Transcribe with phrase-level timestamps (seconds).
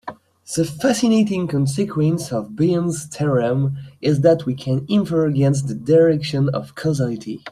[0.55, 6.73] The fascinating consequence of Bayes' theorem is that we can infer against the direction of
[6.73, 7.43] causality.